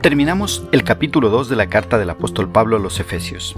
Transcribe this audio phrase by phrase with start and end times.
[0.00, 3.54] Terminamos el capítulo 2 de la carta del apóstol Pablo a los Efesios.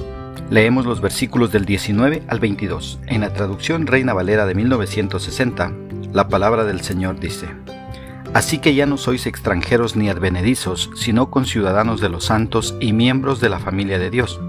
[0.50, 2.98] Leemos los versículos del 19 al 22.
[3.06, 5.72] En la traducción Reina Valera de 1960,
[6.12, 7.46] la palabra del Señor dice,
[8.34, 13.40] Así que ya no sois extranjeros ni advenedizos, sino conciudadanos de los santos y miembros
[13.40, 14.40] de la familia de Dios,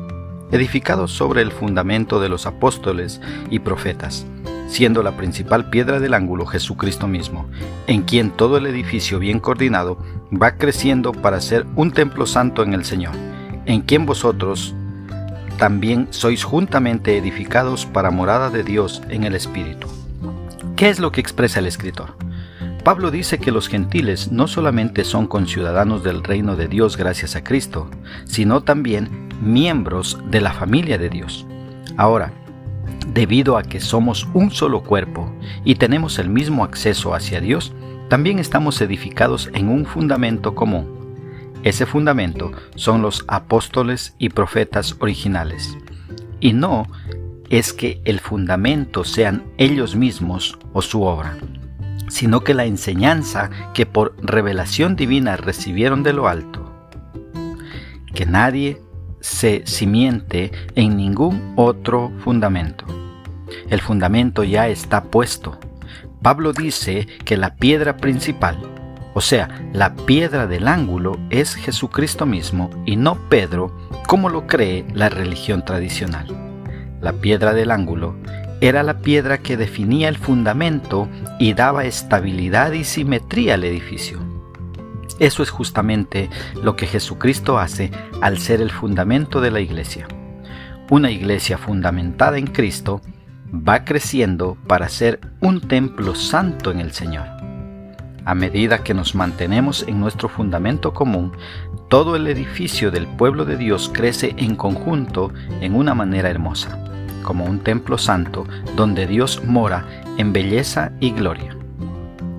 [0.51, 3.21] edificados sobre el fundamento de los apóstoles
[3.51, 4.25] y profetas
[4.67, 7.47] siendo la principal piedra del ángulo Jesucristo mismo,
[7.87, 9.97] en quien todo el edificio bien coordinado
[10.31, 13.13] va creciendo para ser un templo santo en el Señor,
[13.65, 14.73] en quien vosotros
[15.57, 19.87] también sois juntamente edificados para morada de Dios en el Espíritu.
[20.75, 22.15] ¿Qué es lo que expresa el escritor?
[22.83, 27.43] Pablo dice que los gentiles no solamente son conciudadanos del reino de Dios gracias a
[27.43, 27.89] Cristo,
[28.25, 31.45] sino también miembros de la familia de Dios.
[31.95, 32.33] Ahora,
[33.07, 35.31] Debido a que somos un solo cuerpo
[35.63, 37.73] y tenemos el mismo acceso hacia Dios,
[38.09, 41.03] también estamos edificados en un fundamento común.
[41.63, 45.77] Ese fundamento son los apóstoles y profetas originales.
[46.39, 46.87] Y no
[47.49, 51.37] es que el fundamento sean ellos mismos o su obra,
[52.09, 56.89] sino que la enseñanza que por revelación divina recibieron de lo alto.
[58.13, 58.81] Que nadie
[59.23, 62.85] se cimiente en ningún otro fundamento.
[63.69, 65.57] El fundamento ya está puesto.
[66.21, 68.57] Pablo dice que la piedra principal,
[69.13, 73.73] o sea, la piedra del ángulo, es Jesucristo mismo y no Pedro,
[74.07, 76.27] como lo cree la religión tradicional.
[76.99, 78.15] La piedra del ángulo
[78.59, 81.07] era la piedra que definía el fundamento
[81.39, 84.32] y daba estabilidad y simetría al edificio.
[85.23, 86.29] Eso es justamente
[86.61, 90.05] lo que Jesucristo hace al ser el fundamento de la iglesia.
[90.89, 92.99] Una iglesia fundamentada en Cristo
[93.53, 97.25] va creciendo para ser un templo santo en el Señor.
[98.25, 101.31] A medida que nos mantenemos en nuestro fundamento común,
[101.87, 105.31] todo el edificio del pueblo de Dios crece en conjunto
[105.61, 106.77] en una manera hermosa,
[107.23, 108.45] como un templo santo
[108.75, 109.85] donde Dios mora
[110.17, 111.55] en belleza y gloria.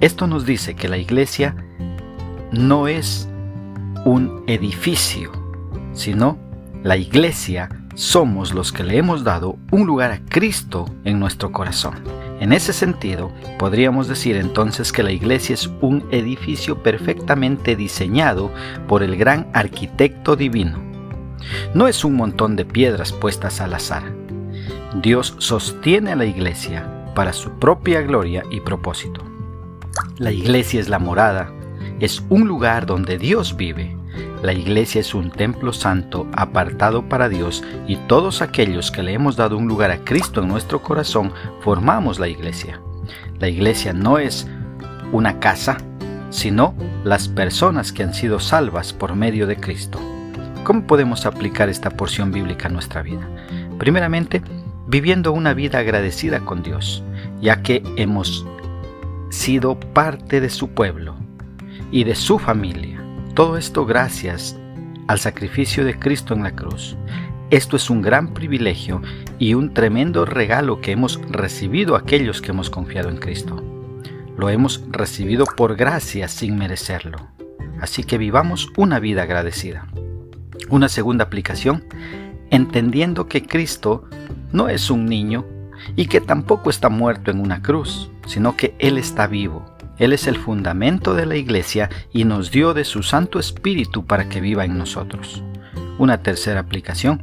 [0.03, 1.56] Esto nos dice que la iglesia
[2.53, 3.28] no es
[4.05, 5.32] un edificio,
[5.93, 6.38] sino
[6.82, 11.94] la iglesia somos los que le hemos dado un lugar a Cristo en nuestro corazón.
[12.41, 18.50] En ese sentido, podríamos decir entonces que la iglesia es un edificio perfectamente diseñado
[18.88, 20.78] por el gran arquitecto divino.
[21.75, 24.03] No es un montón de piedras puestas al azar.
[25.00, 29.22] Dios sostiene a la iglesia para su propia gloria y propósito.
[30.19, 31.53] La iglesia es la morada,
[32.04, 33.97] es un lugar donde Dios vive.
[34.42, 39.37] La iglesia es un templo santo apartado para Dios y todos aquellos que le hemos
[39.37, 42.78] dado un lugar a Cristo en nuestro corazón formamos la iglesia.
[43.38, 44.47] La iglesia no es
[45.12, 45.78] una casa,
[46.28, 49.98] sino las personas que han sido salvas por medio de Cristo.
[50.62, 53.26] ¿Cómo podemos aplicar esta porción bíblica a nuestra vida?
[53.78, 54.43] Primeramente,
[54.87, 57.03] viviendo una vida agradecida con Dios,
[57.41, 58.47] ya que hemos
[59.31, 61.23] sido parte de su pueblo
[61.94, 63.00] y de su familia.
[63.34, 64.59] Todo esto gracias
[65.06, 66.97] al sacrificio de Cristo en la cruz.
[67.50, 69.00] Esto es un gran privilegio
[69.38, 73.62] y un tremendo regalo que hemos recibido aquellos que hemos confiado en Cristo.
[74.37, 77.28] Lo hemos recibido por gracia sin merecerlo.
[77.81, 79.87] Así que vivamos una vida agradecida.
[80.71, 81.84] Una segunda aplicación,
[82.50, 84.09] entendiendo que Cristo
[84.50, 85.47] no es un niño
[85.94, 90.27] y que tampoco está muerto en una cruz, sino que Él está vivo él es
[90.27, 94.65] el fundamento de la iglesia y nos dio de su Santo Espíritu para que viva
[94.65, 95.43] en nosotros.
[95.99, 97.22] Una tercera aplicación,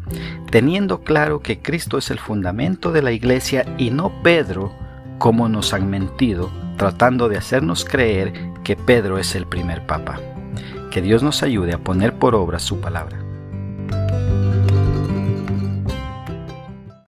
[0.49, 4.73] teniendo claro que Cristo es el fundamento de la iglesia y no Pedro,
[5.17, 8.33] como nos han mentido, tratando de hacernos creer
[8.63, 10.19] que Pedro es el primer papa.
[10.89, 13.20] Que Dios nos ayude a poner por obra su palabra.